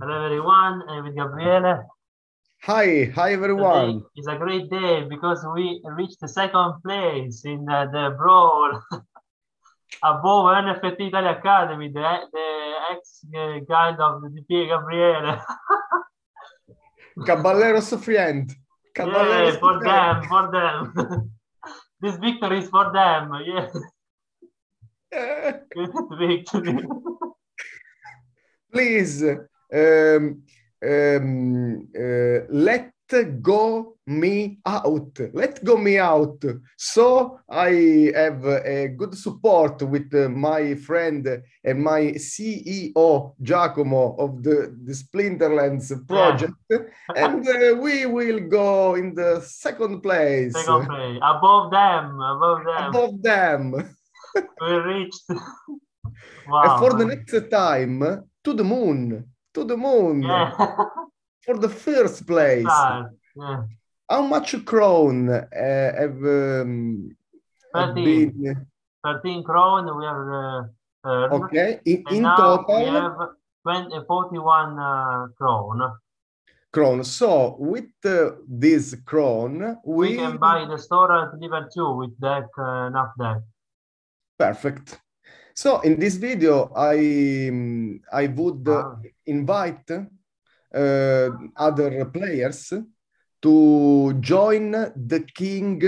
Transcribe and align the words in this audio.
Hello 0.00 0.24
everyone, 0.24 0.82
I'm 0.88 1.04
with 1.04 1.14
Gabriele. 1.14 1.86
Hi, 2.62 3.04
hi 3.14 3.30
Today 3.30 3.34
everyone. 3.34 4.02
is 4.16 4.26
a 4.26 4.36
great 4.36 4.68
day 4.68 5.04
because 5.08 5.46
we 5.54 5.80
reached 5.84 6.18
the 6.20 6.26
second 6.26 6.82
place 6.82 7.44
in 7.44 7.64
uh, 7.70 7.86
the 7.92 8.12
brawl 8.18 8.82
above 10.02 10.46
NFT 10.64 11.00
Italy 11.08 11.28
Academy, 11.28 11.92
the, 11.92 12.18
the 12.32 12.74
ex-guide 12.90 14.00
of 14.00 14.22
the 14.22 14.30
DP 14.34 14.66
Gabriele. 14.66 15.40
Caballeros 17.24 17.94
friend. 18.04 18.50
yeah, 18.98 19.04
Caballeros 19.04 19.56
for 19.58 19.78
friend. 19.78 20.22
them, 20.22 20.28
for 20.28 20.50
them. 20.50 21.30
this 22.00 22.16
victory 22.16 22.58
is 22.58 22.68
for 22.68 22.92
them. 22.92 23.30
Yeah, 23.46 23.70
good 25.72 25.92
victory. 26.18 26.84
Please, 28.72 29.22
um, 29.72 30.42
um, 30.84 31.88
uh, 31.96 32.40
let 32.50 32.90
go 33.42 33.96
me 34.06 34.58
out. 34.66 35.18
Let 35.32 35.64
go 35.64 35.76
me 35.76 35.98
out. 35.98 36.42
So 36.76 37.38
I 37.48 38.12
have 38.14 38.44
a 38.44 38.88
good 38.88 39.16
support 39.16 39.82
with 39.82 40.12
my 40.12 40.74
friend 40.74 41.42
and 41.62 41.82
my 41.82 42.00
CEO 42.16 43.34
Giacomo 43.42 44.16
of 44.16 44.42
the, 44.42 44.76
the 44.84 44.92
Splinterlands 44.92 46.06
project, 46.06 46.54
and 47.14 47.46
uh, 47.48 47.76
we 47.80 48.06
will 48.06 48.40
go 48.40 48.94
in 48.94 49.14
the 49.14 49.40
second 49.40 50.00
place 50.00 50.52
Second 50.54 50.86
place, 50.86 51.18
above 51.22 51.70
them, 51.70 52.20
above 52.20 52.64
them. 52.64 52.88
above 52.88 53.22
them. 53.22 53.96
We 54.60 54.72
reached. 54.74 55.22
And 55.28 55.40
Wow. 56.48 56.78
for 56.78 56.92
the 56.92 57.06
next 57.06 57.50
time, 57.50 58.00
to 58.42 58.52
the 58.52 58.64
moon, 58.64 59.24
to 59.54 59.64
the 59.64 59.76
moon, 59.76 60.22
Yeah. 60.22 60.50
for 61.44 61.56
the 61.58 61.68
first 61.68 62.26
place. 62.26 62.64
Start. 62.64 63.12
Yeah. 63.36 63.62
How 64.10 64.22
much 64.22 64.64
crown 64.64 65.28
uh, 65.30 65.46
have, 65.52 66.22
um, 66.22 67.16
have 67.74 67.94
13. 67.94 67.94
been? 67.94 68.66
13 69.04 69.42
crown 69.44 69.96
we 69.98 70.04
have 70.04 70.28
uh. 70.28 70.62
Okay, 71.06 71.80
in, 71.84 72.02
in 72.10 72.22
now 72.22 72.64
we 72.66 72.84
have 72.84 73.16
20, 73.62 74.06
41 74.06 74.78
uh, 74.78 75.26
crown. 75.36 75.92
crown. 76.72 77.04
So 77.04 77.56
with 77.58 77.92
uh, 78.06 78.30
this 78.48 78.94
crown, 79.04 79.78
We, 79.84 80.10
we, 80.10 80.16
can 80.16 80.38
buy 80.38 80.64
the 80.64 80.78
store 80.78 81.12
at 81.12 81.38
level 81.38 81.68
2 81.74 81.96
with 81.96 82.18
deck, 82.20 82.46
uh, 82.58 82.86
enough 82.86 83.12
deck. 83.18 83.38
perfect. 84.38 85.00
So 85.54 85.80
in 85.82 86.00
this 86.00 86.16
video, 86.16 86.72
I 86.74 87.48
um, 87.48 88.00
I 88.12 88.26
would 88.26 88.68
uh, 88.68 88.96
invite 89.26 89.88
uh, 89.88 90.02
other 91.56 92.04
players 92.06 92.72
to 93.40 94.12
join 94.18 94.72
the 94.72 95.24
king 95.32 95.80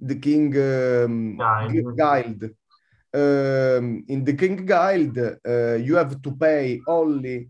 the 0.00 0.14
king 0.16 0.56
um, 0.56 1.36
Guild. 1.72 1.96
guild. 1.96 2.50
Um, 3.14 4.04
in 4.08 4.24
the 4.24 4.34
king 4.34 4.66
guild 4.66 5.16
uh, 5.18 5.76
you 5.76 5.96
have 5.96 6.20
to 6.20 6.32
pay 6.32 6.78
only 6.86 7.48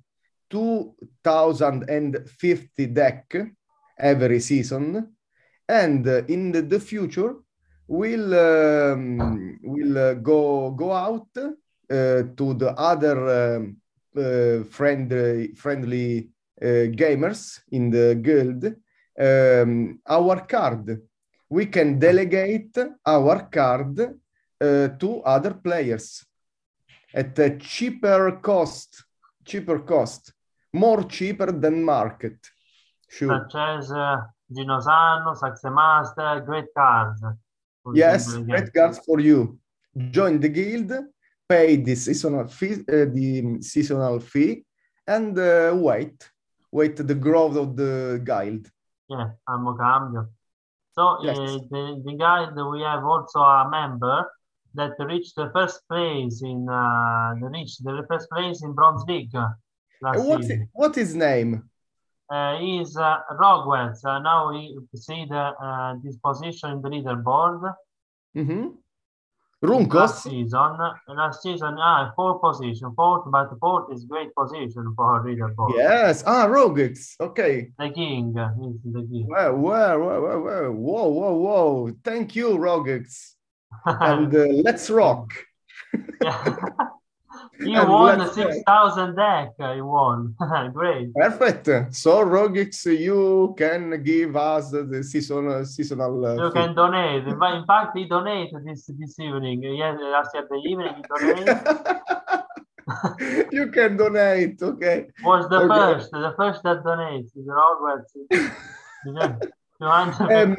2050 0.49 2.87
deck 2.87 3.35
every 3.99 4.39
season. 4.39 5.17
And 5.69 6.07
uh, 6.07 6.23
in 6.29 6.53
the, 6.53 6.63
the 6.63 6.79
future 6.79 7.35
we'll 7.89 8.35
um, 8.35 9.59
we'll 9.63 9.99
uh, 9.99 10.15
go 10.15 10.71
go 10.71 10.93
out 10.93 11.29
uh, 11.37 12.23
to 12.37 12.55
the 12.55 12.75
other 12.77 13.57
um, 13.57 13.77
uh, 14.17 14.63
friendly 14.71 15.55
friendly 15.55 16.31
gamers 16.61 17.61
in 17.73 17.91
the 17.91 18.15
guild. 18.15 18.65
Um, 19.19 20.01
our 20.07 20.47
card. 20.47 21.01
We 21.51 21.67
can 21.67 21.99
delegate 21.99 22.77
our 23.07 23.49
card 23.49 23.97
to 24.61 25.23
other 25.25 25.55
players 25.55 26.25
at 27.15 27.39
a 27.39 27.57
cheaper 27.57 28.39
cost 28.43 29.05
cheaper 29.45 29.79
cost 29.79 30.35
more 30.75 31.05
cheaper 31.05 31.51
than 31.51 31.83
market. 31.83 32.39
Sure. 33.09 33.49
Such 33.51 33.55
as 33.57 33.91
uh, 33.91 34.17
Ginosano, 34.53 35.35
Saxemaster, 35.35 36.45
great 36.45 36.67
cards. 36.77 37.23
Yes, 37.95 38.35
great 38.37 38.65
get. 38.65 38.75
cards 38.75 38.99
for 39.07 39.21
you. 39.21 39.59
Join 40.11 40.41
the 40.41 40.49
guild, 40.49 40.93
pay 41.49 41.77
the 41.77 41.95
seasonal 41.95 42.47
fee, 42.47 42.75
uh, 42.75 43.07
the 43.13 43.59
seasonal 43.61 44.21
fee, 44.21 44.65
and 45.07 45.39
uh, 45.39 45.73
wait, 45.75 46.31
wait 46.71 46.97
the 46.97 47.15
growth 47.15 47.57
of 47.57 47.77
the 47.77 48.21
guild. 48.25 48.71
Yeah, 49.09 49.31
amo 49.49 49.75
cambio. 49.75 50.29
So 50.93 51.19
Yes. 51.23 51.39
uh, 51.39 51.59
the, 51.71 52.03
the 52.05 52.15
guide 52.17 52.55
we 52.55 52.83
have 52.83 53.05
also 53.05 53.41
a 53.41 53.69
member 53.71 54.27
that 54.75 54.93
reached 54.99 55.35
the 55.37 55.51
first 55.53 55.81
place 55.89 56.43
in 56.43 56.69
uh, 56.69 57.35
the 57.41 57.49
reached 57.49 57.83
the 57.85 58.05
first 58.09 58.29
place 58.31 58.63
in 58.63 58.75
Bronze 58.75 59.05
League 59.09 59.35
uh, 59.35 59.49
Uh, 60.05 60.21
What's 60.23 60.49
it, 60.51 60.69
what 60.73 60.97
is 60.97 61.15
name? 61.15 61.69
Uh, 62.31 62.59
he's 62.59 62.97
uh, 62.97 63.19
Rogwell. 63.33 63.97
So 63.97 64.19
now 64.19 64.51
we 64.51 64.77
see 64.95 65.25
the 65.29 65.37
uh, 65.37 65.95
this 66.03 66.17
in 66.65 66.83
the 66.83 66.89
leaderboard. 66.91 67.75
Mhm. 68.37 68.75
Last 69.61 70.23
season, 70.23 70.79
last 71.09 71.43
season, 71.43 71.75
ah, 71.81 72.13
fourth 72.15 72.41
position, 72.41 72.93
fourth, 72.95 73.25
but 73.27 73.51
fourth 73.59 73.93
is 73.93 74.05
great 74.05 74.33
position 74.37 74.95
for 74.95 75.25
leaderboard. 75.25 75.75
Yes. 75.75 76.23
Ah, 76.25 76.47
Rogex. 76.47 77.17
Okay. 77.21 77.73
The 77.77 77.91
king 77.91 78.29
is 78.39 78.77
the 78.85 79.03
king. 79.11 79.27
Well, 79.27 79.57
well, 79.57 79.99
well, 79.99 80.21
well, 80.23 80.41
well. 80.41 80.73
Whoa, 80.73 81.09
whoa, 81.09 81.35
whoa. 81.35 81.93
Thank 82.05 82.37
you, 82.37 82.51
Rogex. 82.51 83.35
And 83.85 84.33
uh, 84.35 84.47
let's 84.63 84.89
rock. 84.91 85.33
And 87.61 87.89
won 87.91 88.19
the 88.19 88.33
6,000 88.33 89.17
deck. 89.17 89.49
He 89.75 89.81
won. 89.81 90.35
Great. 90.73 91.13
Perfect. 91.15 91.95
So, 91.95 92.25
Rogex, 92.25 92.87
you 92.99 93.55
can 93.59 94.03
give 94.03 94.37
us 94.37 94.71
the 94.71 95.03
seasonal 95.03 95.65
seasonal. 95.65 96.25
uh, 96.25 96.35
You 96.45 96.51
can 96.53 96.75
donate. 96.75 97.27
In 97.27 97.43
in 97.43 97.65
fact, 97.67 97.93
he 97.99 98.05
donated 98.07 98.65
this 98.65 98.87
this 98.99 99.19
evening. 99.19 99.63
Yes, 99.63 99.99
last 100.01 100.31
year 100.35 100.47
the 100.49 100.57
evening 100.71 100.95
he 100.99 101.03
donated. 101.13 101.59
you 103.53 103.67
can 103.71 103.97
donate, 103.97 104.63
okay? 104.63 105.07
Was 105.25 105.49
the 105.51 105.57
Okay. 105.57 105.69
first, 105.69 106.11
the 106.13 106.33
first 106.37 106.63
that 106.63 106.83
donates. 106.85 107.31
Yeah. 107.35 109.35
250 109.81 110.35
Um. 110.35 110.57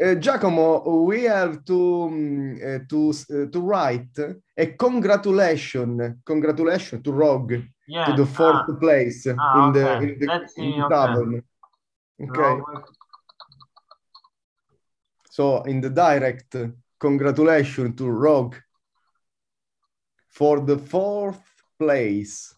Uh, 0.00 0.14
Giacomo, 0.14 1.02
we 1.02 1.24
have 1.24 1.64
to 1.64 2.02
um, 2.04 2.54
uh, 2.56 2.78
to 2.88 3.10
uh, 3.10 3.50
to 3.50 3.60
write 3.60 4.18
a 4.56 4.66
congratulation, 4.66 6.20
congratulation 6.24 7.02
to 7.02 7.12
Rogue 7.12 7.54
Yeah. 7.86 8.06
to 8.06 8.12
the 8.16 8.26
fourth 8.26 8.68
ah, 8.68 8.78
place 8.80 9.26
ah, 9.26 9.66
in 9.66 9.72
the 9.72 9.90
okay. 9.90 10.04
in 10.04 10.18
the, 10.18 10.28
in 10.56 10.70
the 10.78 10.84
okay. 10.86 11.06
table. 11.06 11.40
Okay, 12.22 12.40
Rogwell. 12.40 12.84
so 15.30 15.62
in 15.64 15.80
the 15.80 15.90
direct, 15.90 16.56
congratulations 16.98 17.96
to 17.96 18.08
Rogue 18.08 18.56
for 20.28 20.60
the 20.60 20.78
fourth 20.78 21.42
place 21.78 22.54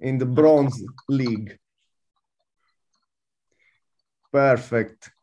in 0.00 0.18
the 0.18 0.26
Bronze 0.26 0.82
League. 1.08 1.58
Perfect. 4.32 5.13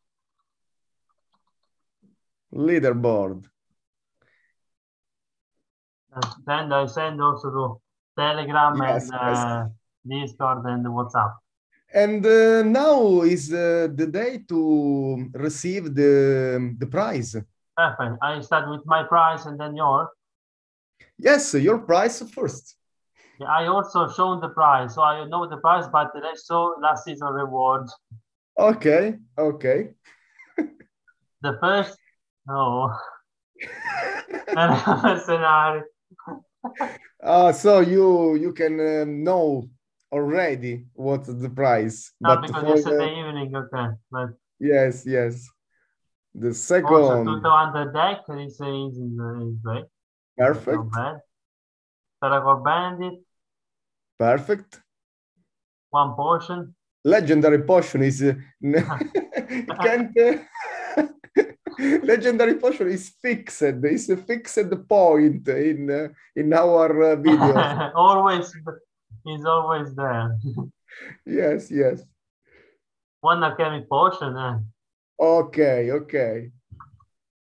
Leaderboard. 2.54 3.46
And 6.14 6.26
then 6.46 6.74
I 6.74 6.86
send 6.86 7.22
also 7.22 7.50
to 7.50 7.82
Telegram 8.18 8.76
Yes, 8.78 9.10
and 9.10 9.20
yes. 9.22 9.38
uh, 9.38 9.68
Discord 10.08 10.66
and 10.66 10.86
WhatsApp. 10.86 11.34
And 11.94 12.26
uh, 12.26 12.64
now 12.64 13.22
is 13.22 13.52
uh, 13.52 13.88
the 13.94 14.08
day 14.08 14.44
to 14.48 15.30
receive 15.34 15.94
the, 15.94 16.76
the 16.78 16.88
prize. 16.88 17.36
Perfect. 17.76 18.18
I 18.22 18.40
start 18.42 18.70
with 18.70 18.82
my 18.86 19.04
prize 19.04 19.46
and 19.46 19.60
then 19.60 19.76
yours. 19.76 20.08
Yes, 21.18 21.54
your 21.54 21.80
prize 21.80 22.22
first. 22.32 22.76
Yeah, 23.40 23.48
I 23.48 23.68
also 23.68 24.08
shown 24.10 24.40
the 24.40 24.50
prize, 24.50 24.96
so 24.96 25.02
I 25.02 25.26
know 25.28 25.48
the 25.48 25.58
prize, 25.58 25.88
but 25.92 26.12
I 26.16 26.34
saw 26.36 26.76
last 26.82 27.06
season 27.06 27.28
rewards. 27.28 27.94
Okay, 28.58 29.16
okay. 29.38 29.90
The 31.42 31.58
first, 31.60 31.98
no, 32.48 32.94
mercenary. 34.56 35.82
Ah, 37.24 37.52
so 37.52 37.80
you 37.80 38.36
you 38.36 38.54
can 38.54 38.80
um, 38.80 39.24
know 39.24 39.70
already 40.12 40.86
what's 40.94 41.28
the 41.28 41.50
price, 41.50 42.12
No, 42.20 42.36
but 42.36 42.42
because 42.48 42.62
for 42.64 42.68
yesterday 42.76 43.14
the, 43.16 43.20
evening, 43.20 43.56
okay, 43.56 43.88
but 44.12 44.30
yes, 44.60 45.04
yes. 45.06 45.48
The 46.34 46.54
second 46.54 46.94
also 46.94 47.26
second, 47.26 47.44
200 47.44 47.94
deck 47.94 48.20
is 48.40 48.54
is 48.54 48.98
is, 48.98 48.98
is 48.98 49.56
great. 49.64 49.86
perfect, 50.38 50.78
Not 50.78 50.92
bad. 50.92 51.16
Paragon 52.22 52.64
Bandit, 52.64 53.20
perfect. 54.20 54.82
one 55.90 56.14
portion. 56.16 56.76
legendary 57.04 57.64
potion 57.64 58.04
is 58.04 58.22
uh, 58.22 58.34
can't 59.82 60.16
uh, 60.20 60.38
legendary 62.04 62.56
potion 62.56 62.88
is 62.90 63.10
fixed 63.22 63.62
it's 63.62 64.10
a 64.10 64.18
fixed 64.18 64.72
point 64.88 65.48
in 65.48 65.90
uh, 65.90 66.08
in 66.36 66.54
our 66.54 66.90
uh, 67.12 67.16
videos 67.16 67.92
always, 67.96 68.54
he's 69.26 69.46
always 69.46 69.94
there. 69.96 70.38
yes 71.26 71.72
yes 71.72 72.04
one 73.22 73.44
alchemic 73.44 73.88
potion. 73.90 74.36
Eh? 74.38 74.58
okay 75.20 75.92
okay 75.92 76.52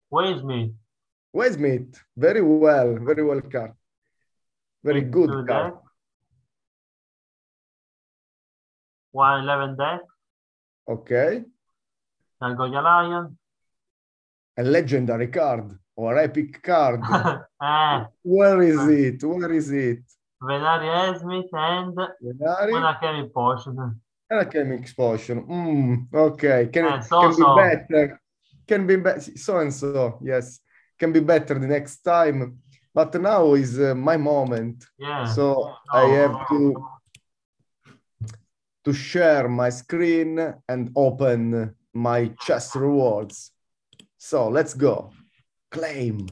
Where's 0.09 0.43
me? 0.43 0.73
Westmeat, 1.35 1.99
very 2.17 2.41
well 2.41 2.97
very 3.01 3.23
well 3.25 3.41
card 3.43 3.73
very 4.85 5.01
Into 5.01 5.11
good 5.11 5.49
card. 5.49 5.75
One 9.13 9.41
eleven 9.45 9.77
deck. 9.77 10.01
okay 10.89 11.45
Gargoya 12.41 12.81
Lion. 12.83 13.39
A 14.59 14.63
legendary 14.63 15.29
card 15.29 15.79
or 15.97 16.19
epic 16.19 16.63
card 16.63 17.01
eh, 17.63 18.05
where 18.23 18.63
is 18.63 18.81
it 18.89 19.23
where 19.25 19.53
is 19.53 19.71
it 19.71 20.01
Venari 20.43 20.89
Esmith 21.09 21.53
and 21.53 21.97
Venari? 22.23 22.75
alchemic 22.85 23.33
potion. 23.33 24.01
Alchemic 24.31 24.81
explosion. 24.81 25.37
Mm, 25.47 26.15
okay, 26.15 26.69
can, 26.73 26.85
Eh, 26.85 27.01
so 27.01 27.21
can 27.23 27.33
so. 27.33 27.39
be 27.55 27.63
better. 27.63 28.21
Can 28.69 28.87
be 28.87 28.97
better. 28.97 29.21
So 29.21 29.59
and 29.59 29.73
so. 29.73 30.19
Yes, 30.23 30.61
can 30.99 31.11
be 31.13 31.21
better 31.21 31.55
the 31.59 31.67
next 31.67 32.03
time. 32.03 32.59
But 32.93 33.15
now 33.21 33.55
is 33.55 33.79
uh, 33.81 33.95
my 33.95 34.17
moment, 34.19 34.85
Yeah. 34.99 35.25
so 35.25 35.73
I 35.93 36.05
have 36.21 36.37
to 36.51 36.75
to 38.85 38.93
share 38.93 39.49
my 39.49 39.71
screen 39.71 40.39
and 40.69 40.91
open 40.97 41.75
my 41.95 42.29
chest 42.41 42.75
rewards. 42.75 43.53
So 44.19 44.49
let's 44.49 44.75
go. 44.75 45.11
Claim. 45.71 46.27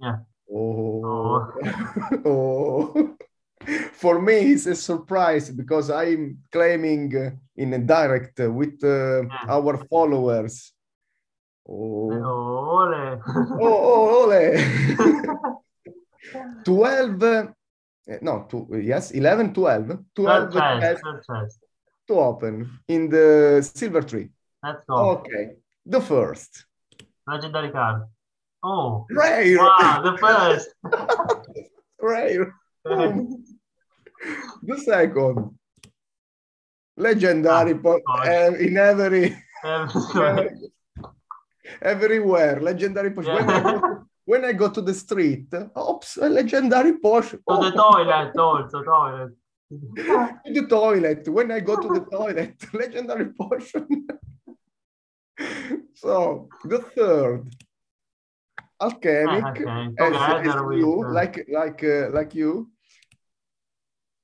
Yeah. 0.00 0.16
Oh. 0.52 1.52
oh. 2.24 3.16
For 3.92 4.20
me, 4.20 4.52
it's 4.52 4.66
a 4.66 4.74
surprise 4.74 5.50
because 5.50 5.90
I'm 5.90 6.38
claiming 6.50 7.14
uh, 7.16 7.30
in 7.56 7.74
a 7.74 7.78
direct 7.78 8.40
uh, 8.40 8.50
with 8.50 8.82
uh, 8.82 9.22
Yeah. 9.22 9.46
our 9.48 9.76
followers. 9.90 10.72
Oh, 11.68 12.10
Oh, 12.12 12.80
ole. 12.80 13.20
oh, 13.60 13.60
oh 13.60 14.24
ole. 14.24 14.56
12, 16.64 17.22
uh, 17.22 17.46
no, 18.22 18.46
two, 18.48 18.66
yes, 18.82 19.10
11, 19.12 19.52
12, 19.54 19.98
12 20.14 20.52
Third 20.52 20.52
chest, 20.52 20.80
chests 20.82 21.02
third 21.02 21.22
chest. 21.24 21.58
to 22.08 22.14
open 22.14 22.78
in 22.88 23.08
the 23.08 23.60
silver 23.62 24.02
tree. 24.02 24.28
Let's 24.62 24.84
go. 24.86 25.10
Okay, 25.20 25.50
the 25.86 26.00
first. 26.00 26.66
Legendary 27.30 27.70
card. 27.70 28.02
Oh, 28.62 29.06
Rare, 29.10 29.56
wow, 29.56 30.02
the 30.04 30.18
first. 30.18 30.68
rare. 32.02 32.52
Boom. 32.84 33.44
The 34.62 34.76
second. 34.76 35.56
Legendary, 36.96 37.72
Ah, 37.72 37.82
po- 37.82 38.00
uh, 38.06 38.52
in 38.60 38.76
every 38.76 39.34
Everywhere. 39.64 40.50
everywhere. 41.92 42.60
Legendary 42.60 43.10
potion. 43.12 43.34
When, 43.34 43.48
I 43.48 43.56
Yeah. 43.56 43.62
go, 43.80 44.04
when 44.26 44.44
I 44.44 44.52
go 44.52 44.68
to 44.68 44.82
the 44.82 44.92
street, 44.92 45.48
oops, 45.78 46.18
a 46.18 46.28
legendary 46.28 46.98
potion. 46.98 47.38
To 47.48 47.56
the 47.64 47.72
Oh, 47.72 47.92
toilet 47.92 48.36
also, 48.36 48.82
toilet. 48.82 49.32
to 49.70 50.52
the 50.52 50.66
toilet. 50.68 51.28
When 51.28 51.50
I 51.52 51.60
go 51.60 51.76
to 51.80 51.88
the 51.88 52.04
toilet, 52.04 52.56
legendary 52.74 53.28
potion. 53.32 53.86
So 55.94 56.48
the 56.64 56.78
third, 56.78 57.54
alchemic, 58.80 59.44
Ah, 59.44 59.50
okay. 59.50 59.94
as, 59.98 60.46
as 60.46 60.54
you, 60.72 61.04
like 61.08 61.46
like 61.48 61.84
uh, 61.84 62.10
like 62.10 62.34
you. 62.34 62.70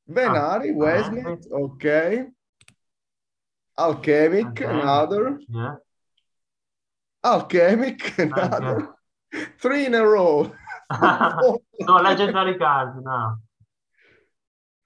Venari, 0.08 0.70
Ah, 0.70 0.76
Westmith, 0.76 1.46
okay. 1.52 2.26
Alchemic, 3.78 4.46
Okay. 4.46 4.64
another. 4.64 5.40
Yeah. 5.48 5.74
Alchemic, 7.24 8.18
another. 8.18 8.94
Three 9.58 9.86
in 9.86 9.94
a 9.94 10.06
row. 10.06 10.52
no, 11.02 11.58
legendary 11.80 12.56
card 12.56 13.02
now. 13.04 13.38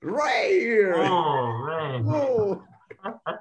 Rare. 0.03 0.95
Oh, 0.97 2.63
right. 3.05 3.37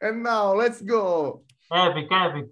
And 0.00 0.22
now 0.22 0.54
let's 0.54 0.80
go. 0.80 1.42
Epic, 1.72 2.06
epic. 2.10 2.46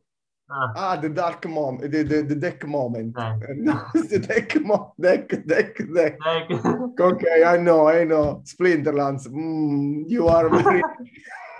Ah, 0.48 0.72
Ah, 0.76 0.96
the 0.96 1.08
dark 1.08 1.44
moment, 1.48 1.90
the, 1.90 2.02
the, 2.04 2.22
the 2.22 2.34
deck 2.36 2.64
moment. 2.66 3.16
Deck. 3.16 3.36
Now 3.56 3.86
it's 3.94 4.10
the 4.10 4.18
deck 4.20 4.60
mo- 4.62 4.92
deck, 5.00 5.28
deck, 5.46 5.76
deck. 5.92 6.18
like, 6.24 6.50
Okay, 7.00 7.42
I 7.44 7.56
know, 7.56 7.88
I 7.88 8.04
know. 8.04 8.42
Splinterlands. 8.44 9.26
Mm, 9.26 10.04
you 10.06 10.28
are 10.28 10.48
very, 10.48 10.82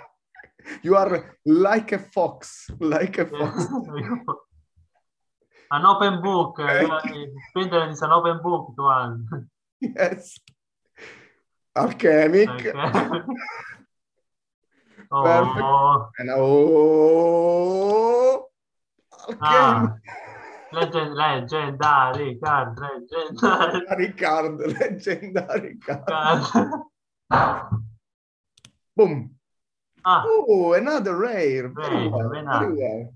you 0.83 0.95
are 0.95 1.35
like 1.45 1.91
a 1.91 1.99
fox, 1.99 2.69
like 2.79 3.17
a 3.17 3.25
fox. 3.25 3.65
an 5.71 5.85
open 5.85 6.21
book. 6.21 6.57
Uh, 6.59 6.87
Thank 7.01 7.29
Splinter 7.49 7.89
is 7.89 8.01
an 8.01 8.11
open 8.11 8.39
book 8.41 8.73
to 8.77 8.85
us. 8.85 9.19
Yes. 9.81 10.39
Alchemic. 11.75 12.49
Okay. 12.49 12.71
oh, 15.11 16.09
And 16.19 16.29
oh, 16.31 18.47
alchemic. 19.19 19.39
ah, 19.41 19.93
legend, 20.73 21.13
legendary 21.15 22.35
card, 22.43 22.79
legendary 22.79 24.11
card, 24.13 24.59
legendary 24.79 25.75
card. 25.85 26.43
Boom. 28.95 29.31
ah, 30.05 30.23
Oh, 30.25 30.73
another 30.73 31.15
rare. 31.15 31.67
Very 31.69 32.07
well. 32.07 32.29
very 32.29 32.73
well. 32.73 33.13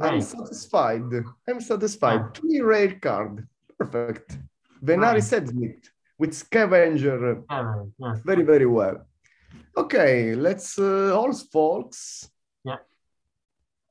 I'm 0.00 0.20
satisfied. 0.20 1.02
I'm 1.48 1.60
satisfied. 1.60 2.20
Yeah. 2.20 2.28
Three 2.34 2.60
rare 2.60 2.94
card. 2.98 3.46
Perfect. 3.78 4.38
Venari 4.82 5.14
Nice. 5.20 5.30
Seedsmith 5.30 5.90
with 6.18 6.34
Scavenger. 6.34 7.42
yeah, 7.50 7.84
yeah. 7.98 8.14
Very, 8.24 8.42
very 8.42 8.66
well. 8.66 9.06
Okay, 9.76 10.34
let's 10.34 10.78
uh, 10.78 11.16
all 11.18 11.32
folks. 11.32 12.28
Yeah. 12.64 12.78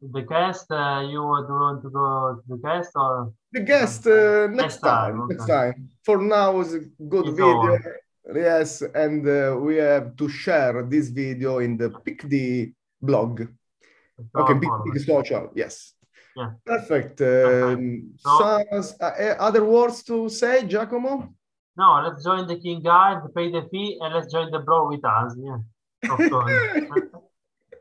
The 0.02 0.22
guest, 0.22 0.72
uh, 0.72 1.02
you 1.10 1.22
would 1.24 1.50
want 1.50 1.82
to 1.84 1.90
go 1.90 2.36
to 2.36 2.44
the 2.48 2.58
guest 2.58 2.92
or 2.96 3.34
The 3.52 3.62
guest 3.62 4.08
uh, 4.08 4.48
next 4.48 4.58
Next 4.58 4.78
time, 4.78 5.18
time. 5.18 5.28
Next 5.30 5.44
okay. 5.44 5.54
time. 5.54 5.90
For 6.06 6.18
now, 6.18 6.60
it's 6.62 6.74
a 6.74 6.80
good 7.14 7.28
It's 7.28 7.36
video. 7.38 7.58
on. 7.58 7.80
Yes, 8.36 8.82
and 8.82 9.28
uh, 9.28 9.58
we 9.60 9.76
have 9.78 10.16
to 10.16 10.30
share 10.30 10.84
this 10.84 11.10
video 11.10 11.60
in 11.60 11.78
the 11.78 11.90
PeakD 11.90 12.74
blog. 13.02 13.42
Okay, 14.36 14.54
big, 14.54 14.70
big 14.86 15.00
social. 15.04 15.50
Yes. 15.56 15.94
Yeah. 16.36 16.52
Perfect. 16.66 17.20
Um, 17.22 18.14
So- 18.18 18.64
so- 18.82 18.96
uh, 19.02 19.06
uh, 19.06 19.36
other 19.48 19.64
words 19.66 20.04
to 20.04 20.30
say, 20.30 20.66
Giacomo? 20.68 21.34
No, 21.78 22.02
let's 22.06 22.24
join 22.24 22.48
the 22.48 22.60
King 22.60 22.82
Guide, 22.82 23.22
pay 23.36 23.50
the 23.52 23.68
fee, 23.72 23.98
and 24.02 24.14
let's 24.14 24.32
join 24.32 24.52
the 24.52 24.60
bro 24.60 24.90
with 24.90 25.06
us. 25.06 25.36
Yeah, 25.38 25.58
of 26.12 26.30
course. 26.30 26.54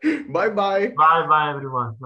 bye 0.28 0.48
bye. 0.48 0.88
bye 0.96 1.26
bye, 1.28 1.50
everyone. 1.50 1.96